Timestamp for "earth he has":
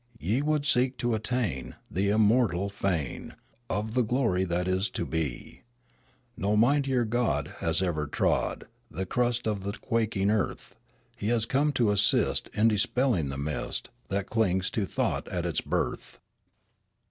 10.31-11.45